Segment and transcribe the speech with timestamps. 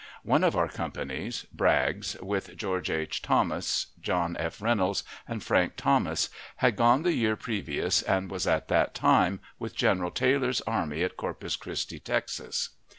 [0.23, 3.21] One of our companies (Bragg's), with George H.
[3.21, 4.59] Thomas, John F.
[4.59, 9.75] Reynolds, and Frank Thomas, had gone the year previous and was at that time with
[9.75, 12.69] General Taylor's army at Corpus Christi, Texas.